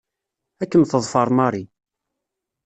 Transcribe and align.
Ad 0.61 0.67
kem-teḍfer 0.71 1.27
Mary. 1.37 1.63